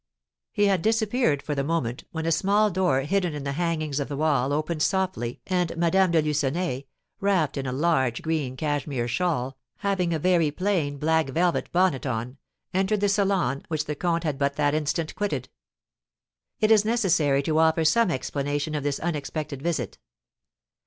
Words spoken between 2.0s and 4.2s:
when a small door hidden in the hangings of the